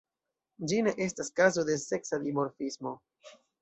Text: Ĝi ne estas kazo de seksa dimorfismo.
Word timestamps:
Ĝi 0.71 0.79
ne 0.87 0.93
estas 1.07 1.31
kazo 1.43 1.69
de 1.71 1.79
seksa 1.85 2.23
dimorfismo. 2.29 2.99